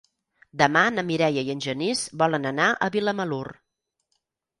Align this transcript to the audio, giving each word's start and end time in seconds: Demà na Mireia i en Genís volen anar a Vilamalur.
Demà 0.59 0.81
na 0.93 1.03
Mireia 1.09 1.43
i 1.47 1.51
en 1.53 1.61
Genís 1.65 2.01
volen 2.21 2.47
anar 2.53 2.71
a 2.71 2.89
Vilamalur. 2.97 3.43